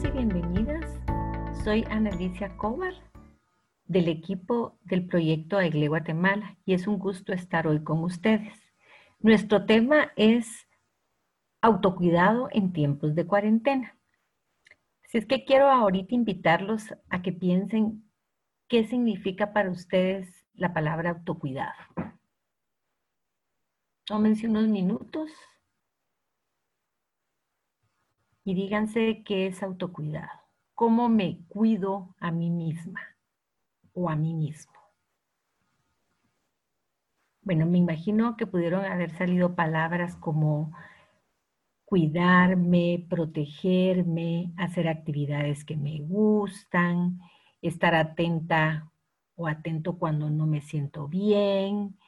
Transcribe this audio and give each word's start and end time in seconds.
Y 0.00 0.10
bienvenidas. 0.10 0.84
Soy 1.64 1.84
Ana 1.90 2.10
Alicia 2.10 2.56
Cobar 2.56 2.94
del 3.86 4.06
equipo 4.06 4.78
del 4.82 5.04
proyecto 5.06 5.58
Aigle 5.58 5.88
Guatemala 5.88 6.56
y 6.64 6.74
es 6.74 6.86
un 6.86 7.00
gusto 7.00 7.32
estar 7.32 7.66
hoy 7.66 7.82
con 7.82 8.04
ustedes. 8.04 8.54
Nuestro 9.18 9.66
tema 9.66 10.12
es 10.14 10.68
autocuidado 11.60 12.48
en 12.52 12.72
tiempos 12.72 13.16
de 13.16 13.26
cuarentena. 13.26 13.98
Si 15.02 15.18
es 15.18 15.26
que 15.26 15.44
quiero 15.44 15.68
ahorita 15.68 16.14
invitarlos 16.14 16.94
a 17.08 17.20
que 17.20 17.32
piensen 17.32 18.08
qué 18.68 18.84
significa 18.84 19.52
para 19.52 19.70
ustedes 19.70 20.46
la 20.54 20.72
palabra 20.72 21.10
autocuidado. 21.10 21.74
Tómense 24.04 24.46
unos 24.46 24.68
minutos 24.68 25.32
y 28.48 28.54
díganse 28.54 29.22
qué 29.26 29.46
es 29.46 29.62
autocuidado. 29.62 30.40
¿Cómo 30.74 31.10
me 31.10 31.44
cuido 31.48 32.14
a 32.18 32.30
mí 32.30 32.48
misma 32.48 33.02
o 33.92 34.08
a 34.08 34.16
mí 34.16 34.32
mismo? 34.32 34.72
Bueno, 37.42 37.66
me 37.66 37.76
imagino 37.76 38.38
que 38.38 38.46
pudieron 38.46 38.86
haber 38.86 39.10
salido 39.10 39.54
palabras 39.54 40.16
como 40.16 40.72
cuidarme, 41.84 43.06
protegerme, 43.10 44.54
hacer 44.56 44.88
actividades 44.88 45.62
que 45.66 45.76
me 45.76 45.98
gustan, 46.00 47.20
estar 47.60 47.94
atenta 47.94 48.90
o 49.34 49.46
atento 49.46 49.98
cuando 49.98 50.30
no 50.30 50.46
me 50.46 50.62
siento 50.62 51.06
bien, 51.06 51.98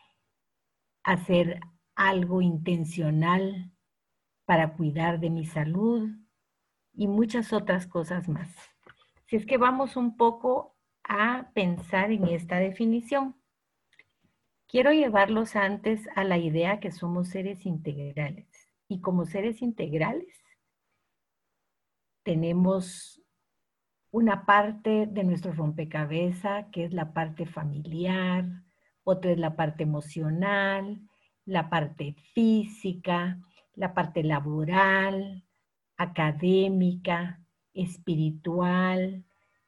hacer 1.02 1.60
algo 1.94 2.41
intencional 2.41 3.70
para 4.46 4.72
cuidar 4.72 5.20
de 5.20 5.28
mi 5.28 5.44
salud, 5.44 6.08
y 6.92 7.06
muchas 7.06 7.52
otras 7.52 7.86
cosas 7.86 8.28
más. 8.28 8.55
Si 9.27 9.36
es 9.36 9.46
que 9.46 9.58
vamos 9.58 9.96
un 9.96 10.16
poco 10.16 10.77
a 11.05 11.50
pensar 11.55 12.12
en 12.12 12.28
esta 12.28 12.56
definición. 12.58 13.34
Quiero 14.69 14.92
llevarlos 14.92 15.56
antes 15.56 16.08
a 16.14 16.22
la 16.22 16.38
idea 16.38 16.78
que 16.78 16.92
somos 16.92 17.28
seres 17.28 17.66
integrales. 17.66 18.47
Y 18.86 19.00
como 19.00 19.24
seres 19.24 19.62
integrales, 19.62 20.41
tenemos 22.22 23.20
una 24.12 24.47
parte 24.47 25.06
de 25.06 25.25
nuestro 25.25 25.52
rompecabezas 25.52 26.66
que 26.72 26.84
es 26.84 26.92
la 26.92 27.12
parte 27.12 27.47
familiar, 27.47 28.44
otra 29.04 29.32
es 29.32 29.38
la 29.38 29.56
parte 29.56 29.82
emocional, 29.84 31.00
la 31.44 31.70
parte 31.70 32.14
física, 32.34 33.41
la 33.75 33.94
parte 33.94 34.22
laboral, 34.22 35.44
académica, 36.01 37.39
espiritual, 37.75 39.23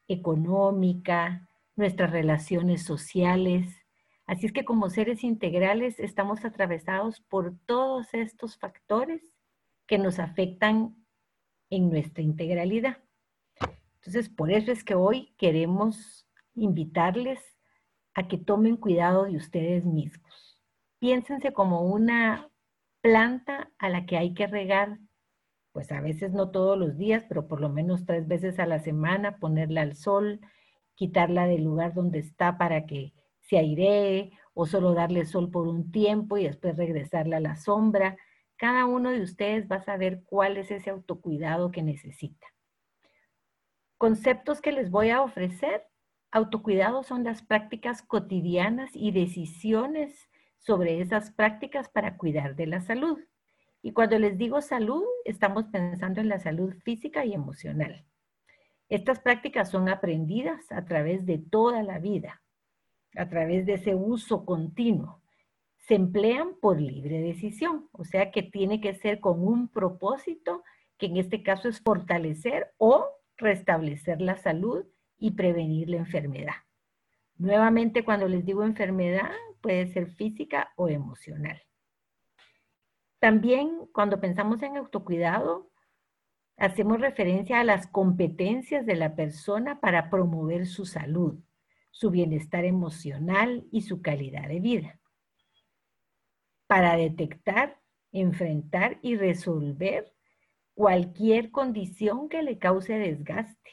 económica, 0.07 1.47
nuestras 1.75 2.09
relaciones 2.09 2.81
sociales. 2.81 3.85
Así 4.25 4.47
es 4.47 4.51
que 4.51 4.65
como 4.65 4.89
seres 4.89 5.23
integrales 5.23 5.99
estamos 5.99 6.43
atravesados 6.43 7.21
por 7.21 7.55
todos 7.67 8.11
estos 8.15 8.57
factores 8.57 9.21
que 9.85 9.99
nos 9.99 10.17
afectan 10.17 10.95
en 11.69 11.91
nuestra 11.91 12.23
integralidad. 12.23 12.97
Entonces, 13.97 14.27
por 14.27 14.51
eso 14.51 14.71
es 14.71 14.83
que 14.83 14.95
hoy 14.95 15.35
queremos 15.37 16.27
invitarles 16.55 17.59
a 18.15 18.27
que 18.27 18.39
tomen 18.39 18.77
cuidado 18.77 19.25
de 19.25 19.37
ustedes 19.37 19.85
mismos. 19.85 20.59
Piénsense 20.97 21.53
como 21.53 21.81
una 21.83 22.49
planta 23.01 23.71
a 23.77 23.89
la 23.89 24.07
que 24.07 24.17
hay 24.17 24.33
que 24.33 24.47
regar 24.47 24.97
pues 25.73 25.91
a 25.91 25.99
veces 25.99 26.31
no 26.31 26.51
todos 26.51 26.77
los 26.77 26.97
días, 26.97 27.25
pero 27.27 27.47
por 27.47 27.59
lo 27.59 27.67
menos 27.67 28.05
tres 28.05 28.27
veces 28.27 28.59
a 28.59 28.67
la 28.67 28.79
semana, 28.79 29.39
ponerla 29.39 29.81
al 29.81 29.95
sol, 29.95 30.39
quitarla 30.95 31.47
del 31.47 31.63
lugar 31.63 31.93
donde 31.93 32.19
está 32.19 32.57
para 32.57 32.85
que 32.85 33.13
se 33.41 33.57
airee 33.57 34.31
o 34.53 34.67
solo 34.67 34.93
darle 34.93 35.25
sol 35.25 35.49
por 35.49 35.67
un 35.67 35.91
tiempo 35.91 36.37
y 36.37 36.43
después 36.43 36.77
regresarla 36.77 37.37
a 37.37 37.41
la 37.41 37.55
sombra. 37.55 38.15
Cada 38.55 38.85
uno 38.85 39.09
de 39.09 39.21
ustedes 39.21 39.69
va 39.69 39.77
a 39.77 39.83
saber 39.83 40.21
cuál 40.25 40.57
es 40.57 40.69
ese 40.69 40.91
autocuidado 40.91 41.71
que 41.71 41.81
necesita. 41.81 42.47
Conceptos 43.97 44.61
que 44.61 44.71
les 44.71 44.91
voy 44.91 45.09
a 45.09 45.23
ofrecer. 45.23 45.87
Autocuidado 46.31 47.03
son 47.03 47.23
las 47.23 47.41
prácticas 47.41 48.03
cotidianas 48.03 48.91
y 48.93 49.11
decisiones 49.11 50.29
sobre 50.59 51.01
esas 51.01 51.31
prácticas 51.31 51.89
para 51.89 52.15
cuidar 52.17 52.55
de 52.55 52.67
la 52.67 52.81
salud. 52.81 53.19
Y 53.85 53.91
cuando 53.91 54.17
les 54.17 54.37
digo 54.37 54.61
salud, 54.61 55.03
estamos 55.25 55.65
pensando 55.65 56.21
en 56.21 56.29
la 56.29 56.39
salud 56.39 56.73
física 56.83 57.25
y 57.25 57.33
emocional. 57.33 58.05
Estas 58.87 59.19
prácticas 59.19 59.69
son 59.69 59.89
aprendidas 59.89 60.71
a 60.71 60.85
través 60.85 61.25
de 61.25 61.37
toda 61.37 61.83
la 61.83 61.99
vida, 61.99 62.41
a 63.17 63.27
través 63.27 63.65
de 63.65 63.73
ese 63.73 63.93
uso 63.93 64.45
continuo. 64.45 65.21
Se 65.79 65.95
emplean 65.95 66.55
por 66.61 66.79
libre 66.79 67.19
decisión, 67.19 67.89
o 67.91 68.05
sea 68.05 68.31
que 68.31 68.41
tiene 68.41 68.79
que 68.79 68.95
ser 68.95 69.19
con 69.19 69.45
un 69.45 69.67
propósito, 69.67 70.63
que 70.97 71.07
en 71.07 71.17
este 71.17 71.43
caso 71.43 71.67
es 71.67 71.81
fortalecer 71.81 72.71
o 72.77 73.05
restablecer 73.35 74.21
la 74.21 74.37
salud 74.37 74.85
y 75.17 75.31
prevenir 75.31 75.89
la 75.89 75.97
enfermedad. 75.97 76.55
Nuevamente, 77.35 78.05
cuando 78.05 78.29
les 78.29 78.45
digo 78.45 78.63
enfermedad, 78.63 79.31
puede 79.59 79.87
ser 79.87 80.07
física 80.07 80.71
o 80.77 80.87
emocional. 80.87 81.61
También 83.23 83.87
cuando 83.93 84.19
pensamos 84.19 84.61
en 84.63 84.75
autocuidado, 84.75 85.71
hacemos 86.57 86.99
referencia 86.99 87.61
a 87.61 87.63
las 87.63 87.87
competencias 87.87 88.85
de 88.85 88.97
la 88.97 89.15
persona 89.15 89.79
para 89.79 90.09
promover 90.09 90.67
su 90.67 90.85
salud, 90.85 91.39
su 91.89 92.11
bienestar 92.11 92.65
emocional 92.65 93.65
y 93.71 93.83
su 93.83 94.01
calidad 94.01 94.49
de 94.49 94.59
vida. 94.59 94.99
Para 96.67 96.97
detectar, 96.97 97.79
enfrentar 98.11 98.99
y 99.01 99.15
resolver 99.15 100.13
cualquier 100.73 101.49
condición 101.49 102.27
que 102.27 102.43
le 102.43 102.59
cause 102.59 102.91
desgaste 102.91 103.71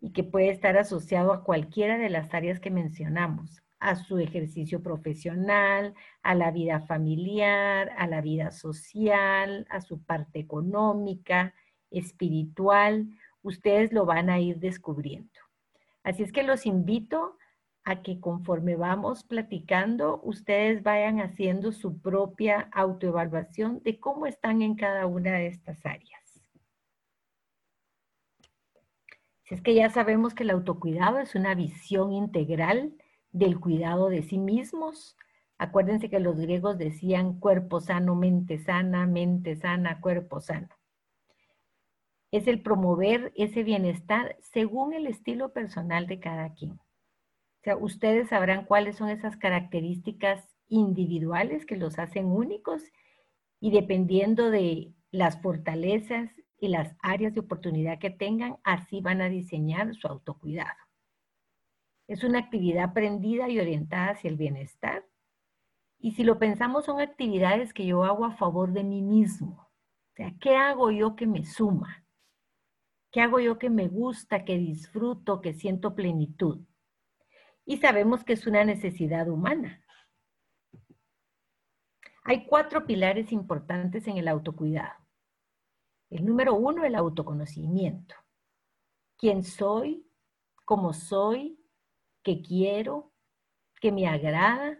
y 0.00 0.14
que 0.14 0.24
puede 0.24 0.48
estar 0.48 0.78
asociado 0.78 1.34
a 1.34 1.44
cualquiera 1.44 1.98
de 1.98 2.08
las 2.08 2.32
áreas 2.32 2.58
que 2.58 2.70
mencionamos, 2.70 3.62
a 3.80 3.96
su 3.96 4.18
ejercicio 4.18 4.82
profesional, 4.82 5.94
a 6.22 6.34
la 6.34 6.50
vida 6.50 6.80
familiar, 6.80 7.92
a 7.96 8.06
la 8.06 8.20
vida 8.20 8.50
social, 8.50 9.66
a 9.70 9.80
su 9.80 10.02
parte 10.02 10.38
económica, 10.38 11.54
espiritual. 11.90 13.08
Ustedes 13.42 13.92
lo 13.92 14.04
van 14.04 14.30
a 14.30 14.40
ir 14.40 14.58
descubriendo. 14.58 15.40
Así 16.02 16.22
es 16.22 16.32
que 16.32 16.42
los 16.42 16.66
invito 16.66 17.36
a 17.84 18.02
que 18.02 18.20
conforme 18.20 18.76
vamos 18.76 19.24
platicando, 19.24 20.20
ustedes 20.22 20.82
vayan 20.82 21.20
haciendo 21.20 21.72
su 21.72 22.00
propia 22.00 22.68
autoevaluación 22.72 23.80
de 23.82 23.98
cómo 23.98 24.26
están 24.26 24.60
en 24.60 24.74
cada 24.74 25.06
una 25.06 25.32
de 25.32 25.46
estas 25.46 25.86
áreas. 25.86 26.42
Si 29.44 29.54
es 29.54 29.62
que 29.62 29.74
ya 29.74 29.88
sabemos 29.88 30.34
que 30.34 30.42
el 30.42 30.50
autocuidado 30.50 31.18
es 31.20 31.34
una 31.34 31.54
visión 31.54 32.12
integral 32.12 32.92
del 33.32 33.60
cuidado 33.60 34.08
de 34.08 34.22
sí 34.22 34.38
mismos. 34.38 35.16
Acuérdense 35.58 36.08
que 36.08 36.20
los 36.20 36.38
griegos 36.38 36.78
decían 36.78 37.40
cuerpo 37.40 37.80
sano, 37.80 38.14
mente 38.14 38.58
sana, 38.58 39.06
mente 39.06 39.56
sana, 39.56 40.00
cuerpo 40.00 40.40
sano. 40.40 40.68
Es 42.30 42.46
el 42.46 42.62
promover 42.62 43.32
ese 43.36 43.62
bienestar 43.62 44.36
según 44.40 44.92
el 44.92 45.06
estilo 45.06 45.52
personal 45.52 46.06
de 46.06 46.20
cada 46.20 46.52
quien. 46.54 46.72
O 46.72 47.62
sea, 47.64 47.76
ustedes 47.76 48.28
sabrán 48.28 48.66
cuáles 48.66 48.96
son 48.96 49.08
esas 49.08 49.36
características 49.36 50.44
individuales 50.68 51.66
que 51.66 51.76
los 51.76 51.98
hacen 51.98 52.26
únicos 52.26 52.82
y 53.60 53.70
dependiendo 53.72 54.50
de 54.50 54.92
las 55.10 55.40
fortalezas 55.40 56.30
y 56.60 56.68
las 56.68 56.94
áreas 57.02 57.34
de 57.34 57.40
oportunidad 57.40 57.98
que 57.98 58.10
tengan, 58.10 58.56
así 58.62 59.00
van 59.00 59.20
a 59.20 59.28
diseñar 59.28 59.94
su 59.94 60.06
autocuidado. 60.06 60.87
Es 62.08 62.24
una 62.24 62.38
actividad 62.38 62.84
aprendida 62.84 63.48
y 63.50 63.60
orientada 63.60 64.12
hacia 64.12 64.30
el 64.30 64.36
bienestar. 64.36 65.04
Y 65.98 66.12
si 66.12 66.24
lo 66.24 66.38
pensamos, 66.38 66.86
son 66.86 67.00
actividades 67.00 67.74
que 67.74 67.86
yo 67.86 68.02
hago 68.02 68.24
a 68.24 68.32
favor 68.32 68.72
de 68.72 68.82
mí 68.82 69.02
mismo. 69.02 69.70
O 70.12 70.16
sea, 70.16 70.34
¿qué 70.40 70.56
hago 70.56 70.90
yo 70.90 71.14
que 71.14 71.26
me 71.26 71.44
suma? 71.44 72.04
¿Qué 73.12 73.20
hago 73.20 73.40
yo 73.40 73.58
que 73.58 73.68
me 73.68 73.88
gusta, 73.88 74.44
que 74.44 74.56
disfruto, 74.56 75.40
que 75.40 75.52
siento 75.52 75.94
plenitud? 75.94 76.60
Y 77.66 77.76
sabemos 77.76 78.24
que 78.24 78.32
es 78.32 78.46
una 78.46 78.64
necesidad 78.64 79.28
humana. 79.28 79.84
Hay 82.24 82.46
cuatro 82.46 82.86
pilares 82.86 83.32
importantes 83.32 84.06
en 84.06 84.16
el 84.16 84.28
autocuidado. 84.28 84.94
El 86.10 86.24
número 86.24 86.54
uno, 86.54 86.84
el 86.84 86.94
autoconocimiento. 86.94 88.14
¿Quién 89.18 89.42
soy? 89.42 90.06
¿Cómo 90.64 90.92
soy? 90.92 91.57
Que 92.22 92.42
quiero, 92.42 93.12
que 93.80 93.92
me 93.92 94.06
agrada. 94.06 94.78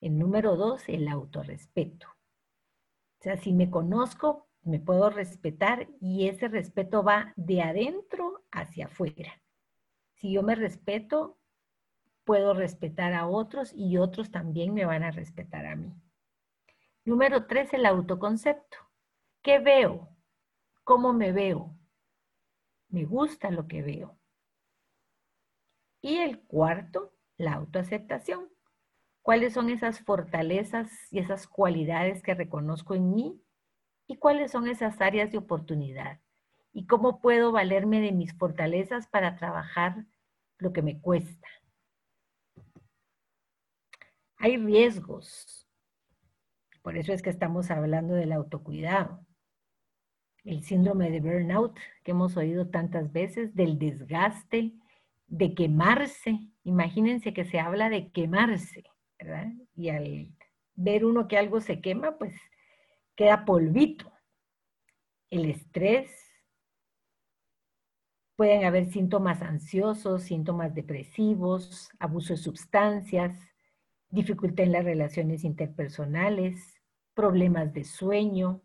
El 0.00 0.18
número 0.18 0.56
dos, 0.56 0.88
el 0.88 1.08
autorrespeto. 1.08 2.06
O 2.08 3.22
sea, 3.22 3.36
si 3.36 3.52
me 3.52 3.70
conozco, 3.70 4.48
me 4.62 4.80
puedo 4.80 5.10
respetar 5.10 5.88
y 6.00 6.28
ese 6.28 6.48
respeto 6.48 7.02
va 7.02 7.32
de 7.36 7.62
adentro 7.62 8.44
hacia 8.50 8.86
afuera. 8.86 9.40
Si 10.14 10.32
yo 10.32 10.42
me 10.42 10.54
respeto, 10.54 11.38
puedo 12.24 12.52
respetar 12.54 13.12
a 13.14 13.26
otros 13.26 13.72
y 13.74 13.96
otros 13.96 14.30
también 14.30 14.74
me 14.74 14.84
van 14.84 15.04
a 15.04 15.12
respetar 15.12 15.66
a 15.66 15.76
mí. 15.76 15.94
Número 17.04 17.46
tres, 17.46 17.72
el 17.72 17.86
autoconcepto. 17.86 18.78
¿Qué 19.40 19.60
veo? 19.60 20.08
¿Cómo 20.82 21.12
me 21.12 21.30
veo? 21.30 21.76
Me 22.88 23.04
gusta 23.04 23.50
lo 23.50 23.68
que 23.68 23.82
veo. 23.82 24.18
Y 26.06 26.18
el 26.18 26.38
cuarto, 26.38 27.12
la 27.36 27.54
autoaceptación. 27.54 28.48
¿Cuáles 29.22 29.54
son 29.54 29.70
esas 29.70 29.98
fortalezas 29.98 30.88
y 31.10 31.18
esas 31.18 31.48
cualidades 31.48 32.22
que 32.22 32.32
reconozco 32.32 32.94
en 32.94 33.12
mí? 33.12 33.42
¿Y 34.06 34.16
cuáles 34.16 34.52
son 34.52 34.68
esas 34.68 35.00
áreas 35.00 35.32
de 35.32 35.38
oportunidad? 35.38 36.20
¿Y 36.72 36.86
cómo 36.86 37.20
puedo 37.20 37.50
valerme 37.50 38.00
de 38.00 38.12
mis 38.12 38.32
fortalezas 38.34 39.08
para 39.08 39.34
trabajar 39.34 40.06
lo 40.58 40.72
que 40.72 40.80
me 40.80 41.00
cuesta? 41.00 41.48
Hay 44.36 44.58
riesgos. 44.58 45.66
Por 46.82 46.96
eso 46.98 47.12
es 47.12 47.20
que 47.20 47.30
estamos 47.30 47.72
hablando 47.72 48.14
del 48.14 48.30
autocuidado. 48.30 49.26
El 50.44 50.62
síndrome 50.62 51.10
de 51.10 51.18
burnout 51.18 51.76
que 52.04 52.12
hemos 52.12 52.36
oído 52.36 52.68
tantas 52.68 53.10
veces, 53.10 53.56
del 53.56 53.80
desgaste, 53.80 54.72
de 55.26 55.54
quemarse. 55.54 56.38
Imagínense 56.64 57.32
que 57.32 57.44
se 57.44 57.58
habla 57.58 57.88
de 57.88 58.10
quemarse, 58.10 58.84
¿verdad? 59.18 59.52
Y 59.74 59.88
al 59.90 60.34
ver 60.74 61.04
uno 61.04 61.28
que 61.28 61.38
algo 61.38 61.60
se 61.60 61.80
quema, 61.80 62.18
pues 62.18 62.34
queda 63.14 63.44
polvito. 63.44 64.12
El 65.30 65.46
estrés, 65.46 66.10
pueden 68.36 68.64
haber 68.64 68.86
síntomas 68.92 69.42
ansiosos, 69.42 70.22
síntomas 70.22 70.74
depresivos, 70.74 71.90
abuso 71.98 72.34
de 72.34 72.36
sustancias, 72.36 73.34
dificultad 74.10 74.66
en 74.66 74.72
las 74.72 74.84
relaciones 74.84 75.42
interpersonales, 75.42 76.80
problemas 77.14 77.72
de 77.72 77.84
sueño, 77.84 78.62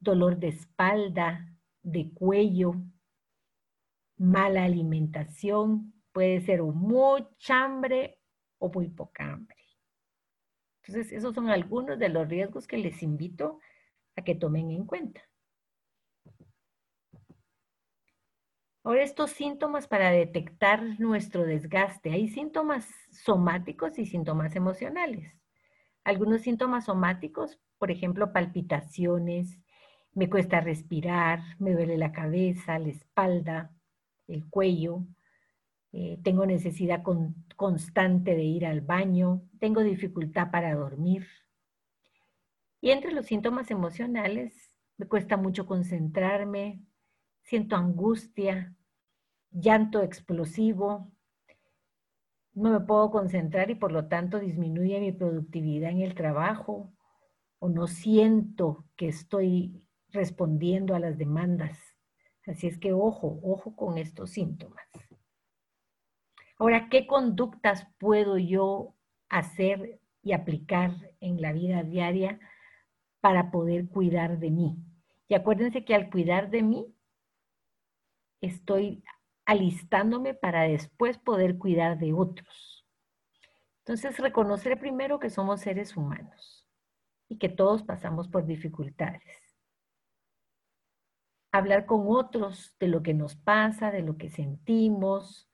dolor 0.00 0.38
de 0.38 0.48
espalda, 0.48 1.56
de 1.82 2.10
cuello, 2.10 2.74
mala 4.16 4.64
alimentación, 4.64 5.94
puede 6.12 6.40
ser 6.40 6.62
mucha 6.62 7.64
hambre 7.64 8.18
o 8.58 8.70
muy 8.70 8.88
poca 8.88 9.32
hambre. 9.32 9.56
Entonces, 10.82 11.12
esos 11.12 11.34
son 11.34 11.48
algunos 11.48 11.98
de 11.98 12.08
los 12.08 12.28
riesgos 12.28 12.66
que 12.66 12.76
les 12.76 13.02
invito 13.02 13.60
a 14.16 14.22
que 14.22 14.34
tomen 14.34 14.70
en 14.70 14.84
cuenta. 14.84 15.22
Ahora, 18.84 19.04
estos 19.04 19.30
síntomas 19.30 19.86
para 19.86 20.10
detectar 20.10 20.82
nuestro 20.98 21.44
desgaste. 21.44 22.10
Hay 22.10 22.28
síntomas 22.28 22.88
somáticos 23.10 23.96
y 23.98 24.06
síntomas 24.06 24.56
emocionales. 24.56 25.32
Algunos 26.02 26.42
síntomas 26.42 26.86
somáticos, 26.86 27.60
por 27.78 27.92
ejemplo, 27.92 28.32
palpitaciones, 28.32 29.60
me 30.14 30.28
cuesta 30.28 30.60
respirar, 30.60 31.40
me 31.60 31.74
duele 31.74 31.96
la 31.96 32.10
cabeza, 32.10 32.78
la 32.80 32.88
espalda, 32.88 33.72
el 34.26 34.48
cuello, 34.50 35.06
eh, 35.92 36.18
tengo 36.22 36.46
necesidad 36.46 37.02
constante 37.56 38.34
de 38.34 38.44
ir 38.44 38.64
al 38.64 38.80
baño, 38.80 39.42
tengo 39.58 39.82
dificultad 39.82 40.50
para 40.50 40.74
dormir. 40.74 41.26
Y 42.80 42.90
entre 42.90 43.12
los 43.12 43.26
síntomas 43.26 43.70
emocionales, 43.70 44.72
me 44.96 45.06
cuesta 45.06 45.36
mucho 45.36 45.66
concentrarme, 45.66 46.82
siento 47.42 47.76
angustia, 47.76 48.74
llanto 49.50 50.02
explosivo, 50.02 51.12
no 52.54 52.70
me 52.70 52.80
puedo 52.80 53.10
concentrar 53.10 53.70
y 53.70 53.74
por 53.74 53.92
lo 53.92 54.08
tanto 54.08 54.38
disminuye 54.38 55.00
mi 55.00 55.12
productividad 55.12 55.90
en 55.90 56.00
el 56.00 56.14
trabajo 56.14 56.92
o 57.58 57.68
no 57.68 57.86
siento 57.86 58.84
que 58.96 59.08
estoy 59.08 59.82
respondiendo 60.08 60.94
a 60.94 60.98
las 60.98 61.16
demandas. 61.16 61.78
Así 62.46 62.66
es 62.66 62.78
que 62.78 62.92
ojo, 62.92 63.40
ojo 63.42 63.76
con 63.76 63.98
estos 63.98 64.30
síntomas. 64.30 64.84
Ahora, 66.62 66.88
¿qué 66.88 67.08
conductas 67.08 67.88
puedo 67.98 68.38
yo 68.38 68.94
hacer 69.28 70.00
y 70.22 70.32
aplicar 70.32 70.92
en 71.18 71.40
la 71.40 71.52
vida 71.52 71.82
diaria 71.82 72.38
para 73.20 73.50
poder 73.50 73.88
cuidar 73.88 74.38
de 74.38 74.52
mí? 74.52 74.76
Y 75.26 75.34
acuérdense 75.34 75.84
que 75.84 75.96
al 75.96 76.08
cuidar 76.08 76.50
de 76.50 76.62
mí, 76.62 76.94
estoy 78.40 79.02
alistándome 79.44 80.34
para 80.34 80.62
después 80.62 81.18
poder 81.18 81.58
cuidar 81.58 81.98
de 81.98 82.12
otros. 82.12 82.86
Entonces, 83.78 84.20
reconocer 84.20 84.78
primero 84.78 85.18
que 85.18 85.30
somos 85.30 85.62
seres 85.62 85.96
humanos 85.96 86.64
y 87.28 87.38
que 87.38 87.48
todos 87.48 87.82
pasamos 87.82 88.28
por 88.28 88.46
dificultades. 88.46 89.58
Hablar 91.50 91.86
con 91.86 92.04
otros 92.06 92.76
de 92.78 92.86
lo 92.86 93.02
que 93.02 93.14
nos 93.14 93.34
pasa, 93.34 93.90
de 93.90 94.02
lo 94.02 94.16
que 94.16 94.30
sentimos, 94.30 95.48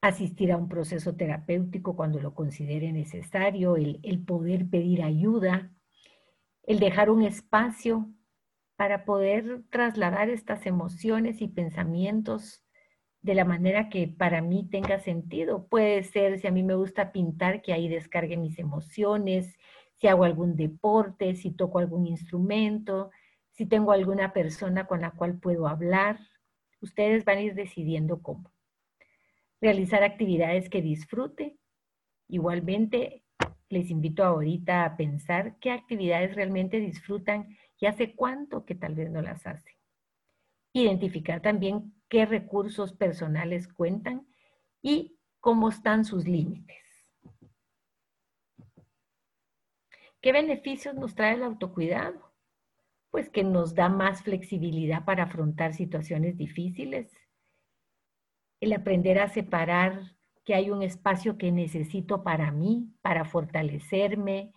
asistir 0.00 0.50
a 0.52 0.56
un 0.56 0.68
proceso 0.68 1.14
terapéutico 1.14 1.94
cuando 1.94 2.20
lo 2.20 2.34
considere 2.34 2.92
necesario, 2.92 3.76
el, 3.76 4.24
poder 4.24 4.68
pedir 4.68 5.02
ayuda, 5.02 5.70
el 6.62 6.78
dejar 6.78 7.10
un 7.10 7.22
espacio 7.22 8.10
para 8.76 9.04
poder 9.04 9.62
trasladar 9.70 10.30
estas 10.30 10.64
emociones 10.64 11.42
y 11.42 11.48
pensamientos 11.48 12.64
de 13.20 13.34
la 13.34 13.44
manera 13.44 13.90
que 13.90 14.08
para 14.08 14.40
mí 14.40 14.66
tenga 14.70 15.00
sentido. 15.00 15.66
Puede 15.68 16.02
ser, 16.04 16.38
si 16.40 16.46
a 16.46 16.50
mí 16.50 16.62
me 16.62 16.74
gusta 16.74 17.12
pintar, 17.12 17.60
que 17.60 17.74
ahí 17.74 17.88
descargue 17.88 18.38
mis 18.38 18.58
emociones, 18.58 19.58
si 19.96 20.08
hago 20.08 20.24
algún 20.24 20.56
deporte, 20.56 21.34
si 21.34 21.50
toco 21.50 21.78
algún 21.78 22.06
instrumento, 22.06 23.10
si 23.50 23.66
tengo 23.66 23.92
alguna 23.92 24.32
persona 24.32 24.86
con 24.86 25.02
la 25.02 25.10
cual 25.10 25.38
puedo 25.38 25.68
hablar. 25.68 26.18
Ustedes 26.80 27.26
van 27.26 27.38
a 27.38 27.42
ir 27.42 27.54
decidiendo 27.54 28.22
cómo 28.22 28.50
realizar 29.60 30.02
actividades 30.02 30.68
que 30.68 30.82
disfrute. 30.82 31.56
Igualmente, 32.28 33.24
les 33.68 33.90
invito 33.90 34.24
ahorita 34.24 34.84
a 34.84 34.96
pensar 34.96 35.56
qué 35.60 35.70
actividades 35.70 36.34
realmente 36.34 36.80
disfrutan 36.80 37.56
y 37.78 37.86
hace 37.86 38.14
cuánto 38.14 38.64
que 38.64 38.74
tal 38.74 38.94
vez 38.94 39.10
no 39.10 39.22
las 39.22 39.46
hacen. 39.46 39.74
Identificar 40.72 41.40
también 41.40 41.94
qué 42.08 42.26
recursos 42.26 42.92
personales 42.92 43.68
cuentan 43.68 44.26
y 44.82 45.18
cómo 45.40 45.68
están 45.68 46.04
sus 46.04 46.26
límites. 46.26 46.78
¿Qué 50.20 50.32
beneficios 50.32 50.94
nos 50.94 51.14
trae 51.14 51.34
el 51.34 51.42
autocuidado? 51.42 52.32
Pues 53.10 53.30
que 53.30 53.42
nos 53.42 53.74
da 53.74 53.88
más 53.88 54.22
flexibilidad 54.22 55.04
para 55.04 55.24
afrontar 55.24 55.74
situaciones 55.74 56.36
difíciles, 56.36 57.10
el 58.60 58.72
aprender 58.72 59.18
a 59.18 59.28
separar 59.28 60.14
que 60.44 60.54
hay 60.54 60.70
un 60.70 60.82
espacio 60.82 61.38
que 61.38 61.52
necesito 61.52 62.22
para 62.22 62.50
mí, 62.50 62.92
para 63.02 63.24
fortalecerme, 63.24 64.52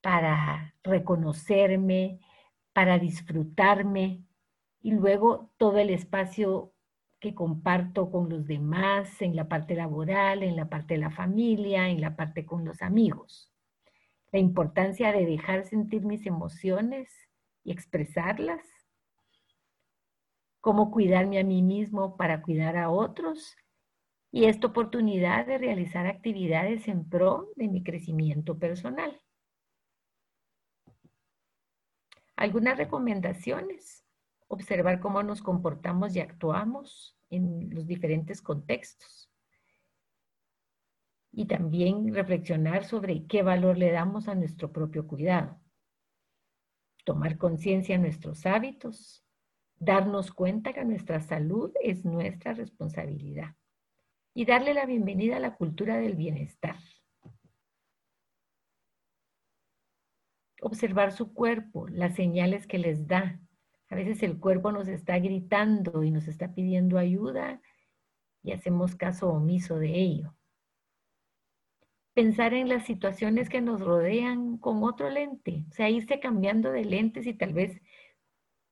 para 0.00 0.74
reconocerme, 0.82 2.20
para 2.72 2.98
disfrutarme 2.98 4.24
y 4.80 4.92
luego 4.92 5.50
todo 5.56 5.78
el 5.78 5.90
espacio 5.90 6.72
que 7.20 7.34
comparto 7.34 8.10
con 8.10 8.28
los 8.28 8.46
demás 8.46 9.22
en 9.22 9.36
la 9.36 9.48
parte 9.48 9.74
laboral, 9.74 10.42
en 10.42 10.56
la 10.56 10.68
parte 10.68 10.94
de 10.94 11.00
la 11.00 11.10
familia, 11.10 11.88
en 11.88 12.00
la 12.00 12.16
parte 12.16 12.44
con 12.44 12.64
los 12.64 12.82
amigos. 12.82 13.52
La 14.32 14.40
importancia 14.40 15.12
de 15.12 15.24
dejar 15.24 15.64
sentir 15.64 16.04
mis 16.04 16.26
emociones 16.26 17.08
y 17.62 17.70
expresarlas 17.70 18.81
cómo 20.62 20.92
cuidarme 20.92 21.40
a 21.40 21.44
mí 21.44 21.60
mismo 21.60 22.16
para 22.16 22.40
cuidar 22.40 22.76
a 22.76 22.88
otros 22.88 23.56
y 24.30 24.44
esta 24.44 24.68
oportunidad 24.68 25.44
de 25.44 25.58
realizar 25.58 26.06
actividades 26.06 26.86
en 26.86 27.06
pro 27.06 27.50
de 27.56 27.68
mi 27.68 27.82
crecimiento 27.82 28.58
personal. 28.58 29.20
Algunas 32.36 32.78
recomendaciones. 32.78 34.06
Observar 34.46 35.00
cómo 35.00 35.22
nos 35.22 35.42
comportamos 35.42 36.14
y 36.14 36.20
actuamos 36.20 37.16
en 37.30 37.74
los 37.74 37.86
diferentes 37.86 38.40
contextos. 38.40 39.30
Y 41.32 41.46
también 41.46 42.14
reflexionar 42.14 42.84
sobre 42.84 43.26
qué 43.26 43.42
valor 43.42 43.78
le 43.78 43.90
damos 43.90 44.28
a 44.28 44.34
nuestro 44.34 44.70
propio 44.70 45.08
cuidado. 45.08 45.58
Tomar 47.04 47.36
conciencia 47.36 47.96
de 47.96 48.02
nuestros 48.02 48.46
hábitos, 48.46 49.24
darnos 49.84 50.30
cuenta 50.30 50.72
que 50.72 50.84
nuestra 50.84 51.20
salud 51.20 51.72
es 51.82 52.04
nuestra 52.04 52.54
responsabilidad 52.54 53.56
y 54.32 54.44
darle 54.44 54.74
la 54.74 54.86
bienvenida 54.86 55.38
a 55.38 55.40
la 55.40 55.56
cultura 55.56 55.96
del 55.96 56.14
bienestar. 56.14 56.76
Observar 60.60 61.10
su 61.10 61.34
cuerpo, 61.34 61.88
las 61.88 62.14
señales 62.14 62.68
que 62.68 62.78
les 62.78 63.08
da, 63.08 63.40
A 63.88 63.94
veces 63.96 64.22
el 64.22 64.38
cuerpo 64.38 64.72
nos 64.72 64.88
está 64.88 65.18
gritando 65.18 66.02
y 66.02 66.12
nos 66.12 66.26
está 66.28 66.54
pidiendo 66.54 66.96
ayuda 66.96 67.60
y 68.42 68.52
hacemos 68.52 68.94
caso 68.94 69.28
omiso 69.30 69.78
de 69.78 69.94
ello. 70.00 70.34
Pensar 72.14 72.54
en 72.54 72.68
las 72.68 72.86
situaciones 72.86 73.50
que 73.50 73.60
nos 73.60 73.80
rodean 73.80 74.56
con 74.58 74.82
otro 74.84 75.10
lente, 75.10 75.66
o 75.70 75.72
sea, 75.72 75.90
irse 75.90 76.20
cambiando 76.20 76.70
de 76.70 76.84
lentes 76.84 77.26
y 77.26 77.34
tal 77.34 77.52
vez 77.52 77.82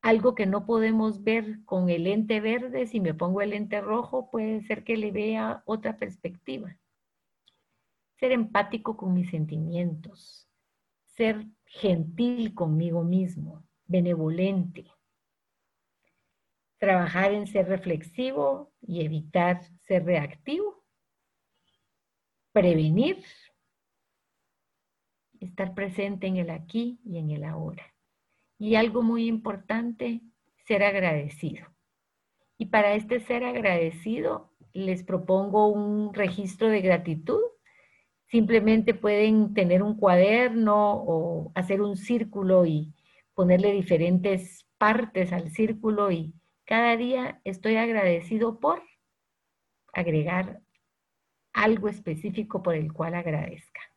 algo 0.02 0.34
que 0.34 0.46
no 0.46 0.64
podemos 0.64 1.22
ver 1.22 1.62
con 1.64 1.90
el 1.90 2.04
lente 2.04 2.40
verde, 2.40 2.86
si 2.86 3.00
me 3.00 3.14
pongo 3.14 3.42
el 3.42 3.50
lente 3.50 3.80
rojo, 3.80 4.30
puede 4.30 4.62
ser 4.62 4.82
que 4.82 4.96
le 4.96 5.12
vea 5.12 5.62
otra 5.66 5.98
perspectiva. 5.98 6.76
Ser 8.18 8.32
empático 8.32 8.96
con 8.96 9.14
mis 9.14 9.30
sentimientos, 9.30 10.48
ser 11.04 11.46
gentil 11.66 12.54
conmigo 12.54 13.04
mismo, 13.04 13.64
benevolente. 13.86 14.86
Trabajar 16.78 17.32
en 17.32 17.46
ser 17.46 17.68
reflexivo 17.68 18.72
y 18.80 19.04
evitar 19.04 19.62
ser 19.80 20.04
reactivo. 20.04 20.82
Prevenir. 22.52 23.22
Estar 25.40 25.74
presente 25.74 26.26
en 26.26 26.36
el 26.36 26.50
aquí 26.50 27.00
y 27.04 27.18
en 27.18 27.30
el 27.30 27.44
ahora. 27.44 27.84
Y 28.60 28.76
algo 28.76 29.02
muy 29.02 29.26
importante, 29.26 30.20
ser 30.66 30.84
agradecido. 30.84 31.66
Y 32.58 32.66
para 32.66 32.92
este 32.92 33.18
ser 33.18 33.42
agradecido, 33.42 34.52
les 34.74 35.02
propongo 35.02 35.68
un 35.68 36.12
registro 36.12 36.68
de 36.68 36.82
gratitud. 36.82 37.40
Simplemente 38.26 38.92
pueden 38.94 39.54
tener 39.54 39.82
un 39.82 39.96
cuaderno 39.96 40.92
o 40.92 41.52
hacer 41.54 41.80
un 41.80 41.96
círculo 41.96 42.66
y 42.66 42.94
ponerle 43.34 43.72
diferentes 43.72 44.66
partes 44.76 45.32
al 45.32 45.50
círculo 45.50 46.12
y 46.12 46.34
cada 46.66 46.96
día 46.98 47.40
estoy 47.44 47.76
agradecido 47.76 48.60
por 48.60 48.82
agregar 49.94 50.60
algo 51.54 51.88
específico 51.88 52.62
por 52.62 52.74
el 52.74 52.92
cual 52.92 53.14
agradezca. 53.14 53.89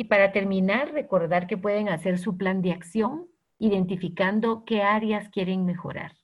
Y 0.00 0.04
para 0.04 0.32
terminar, 0.32 0.92
recordar 0.94 1.46
que 1.46 1.58
pueden 1.58 1.90
hacer 1.90 2.18
su 2.18 2.38
plan 2.38 2.62
de 2.62 2.72
acción 2.72 3.28
identificando 3.58 4.64
qué 4.64 4.80
áreas 4.80 5.28
quieren 5.28 5.66
mejorar, 5.66 6.16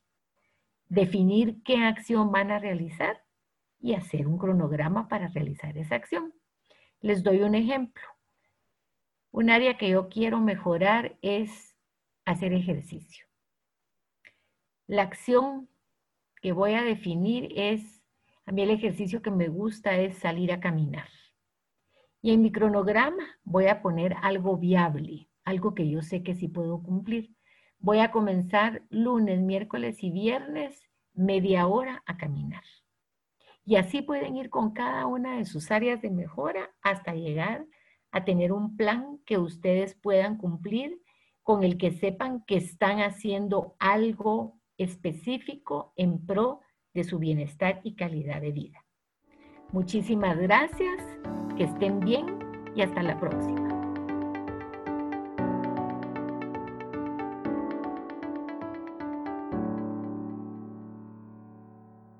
definir 0.88 1.62
qué 1.62 1.84
acción 1.84 2.32
van 2.32 2.50
a 2.50 2.58
realizar 2.58 3.22
y 3.78 3.92
hacer 3.92 4.28
un 4.28 4.38
cronograma 4.38 5.08
para 5.08 5.28
realizar 5.28 5.76
esa 5.76 5.94
acción. 5.94 6.32
Les 7.02 7.22
doy 7.22 7.42
un 7.42 7.54
ejemplo. 7.54 8.02
Un 9.30 9.50
área 9.50 9.76
que 9.76 9.90
yo 9.90 10.08
quiero 10.08 10.40
mejorar 10.40 11.18
es 11.20 11.76
hacer 12.24 12.54
ejercicio. 12.54 13.26
La 14.86 15.02
acción 15.02 15.68
que 16.40 16.52
voy 16.52 16.72
a 16.72 16.82
definir 16.82 17.52
es, 17.54 18.02
a 18.46 18.52
mí 18.52 18.62
el 18.62 18.70
ejercicio 18.70 19.20
que 19.20 19.30
me 19.30 19.48
gusta 19.48 19.98
es 19.98 20.16
salir 20.16 20.50
a 20.50 20.60
caminar. 20.60 21.10
Y 22.26 22.32
en 22.32 22.42
mi 22.42 22.50
cronograma 22.50 23.22
voy 23.44 23.68
a 23.68 23.80
poner 23.80 24.16
algo 24.20 24.56
viable, 24.56 25.28
algo 25.44 25.76
que 25.76 25.88
yo 25.88 26.02
sé 26.02 26.24
que 26.24 26.34
sí 26.34 26.48
puedo 26.48 26.82
cumplir. 26.82 27.36
Voy 27.78 28.00
a 28.00 28.10
comenzar 28.10 28.82
lunes, 28.90 29.40
miércoles 29.40 30.02
y 30.02 30.10
viernes 30.10 30.90
media 31.14 31.68
hora 31.68 32.02
a 32.04 32.16
caminar. 32.16 32.64
Y 33.64 33.76
así 33.76 34.02
pueden 34.02 34.36
ir 34.36 34.50
con 34.50 34.72
cada 34.72 35.06
una 35.06 35.36
de 35.36 35.44
sus 35.44 35.70
áreas 35.70 36.02
de 36.02 36.10
mejora 36.10 36.68
hasta 36.82 37.14
llegar 37.14 37.64
a 38.10 38.24
tener 38.24 38.50
un 38.50 38.76
plan 38.76 39.20
que 39.24 39.38
ustedes 39.38 39.94
puedan 39.94 40.36
cumplir 40.36 41.00
con 41.44 41.62
el 41.62 41.78
que 41.78 41.92
sepan 41.92 42.42
que 42.44 42.56
están 42.56 43.02
haciendo 43.02 43.76
algo 43.78 44.58
específico 44.78 45.92
en 45.94 46.26
pro 46.26 46.60
de 46.92 47.04
su 47.04 47.20
bienestar 47.20 47.80
y 47.84 47.94
calidad 47.94 48.40
de 48.40 48.50
vida. 48.50 48.85
Muchísimas 49.72 50.38
gracias, 50.38 51.02
que 51.56 51.64
estén 51.64 52.00
bien 52.00 52.26
y 52.74 52.82
hasta 52.82 53.02
la 53.02 53.18
próxima. 53.18 53.75